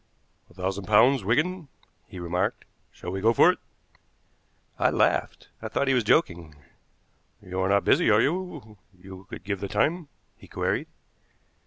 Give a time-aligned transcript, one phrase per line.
[0.49, 1.67] "A thousand pounds, Wigan,"
[2.07, 2.65] he remarked.
[2.89, 3.59] "Shall we go for it?"
[4.79, 6.55] I laughed; I thought he was joking.
[7.39, 10.87] "You are not busy, are you; you could give the time?" he queried.